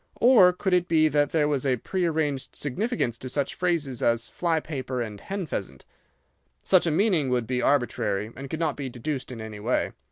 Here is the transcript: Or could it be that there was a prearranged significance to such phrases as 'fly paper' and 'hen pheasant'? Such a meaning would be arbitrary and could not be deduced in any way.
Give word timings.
Or 0.19 0.51
could 0.51 0.73
it 0.73 0.87
be 0.87 1.09
that 1.09 1.29
there 1.29 1.47
was 1.47 1.63
a 1.63 1.77
prearranged 1.77 2.55
significance 2.55 3.19
to 3.19 3.29
such 3.29 3.53
phrases 3.53 4.01
as 4.01 4.27
'fly 4.27 4.59
paper' 4.59 4.99
and 4.99 5.19
'hen 5.21 5.45
pheasant'? 5.45 5.85
Such 6.63 6.87
a 6.87 6.89
meaning 6.91 7.29
would 7.29 7.45
be 7.45 7.61
arbitrary 7.61 8.31
and 8.35 8.49
could 8.49 8.59
not 8.59 8.75
be 8.75 8.89
deduced 8.89 9.31
in 9.31 9.39
any 9.39 9.59
way. 9.59 9.91